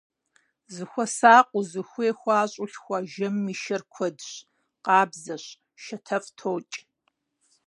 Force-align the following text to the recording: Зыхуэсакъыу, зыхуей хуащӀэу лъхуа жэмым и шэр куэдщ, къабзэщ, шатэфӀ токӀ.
Зыхуэсакъыу, 0.73 1.65
зыхуей 1.71 2.13
хуащӀэу 2.19 2.69
лъхуа 2.71 2.99
жэмым 3.11 3.47
и 3.53 3.55
шэр 3.61 3.81
куэдщ, 3.93 4.31
къабзэщ, 4.85 5.43
шатэфӀ 5.83 6.31
токӀ. 6.37 6.77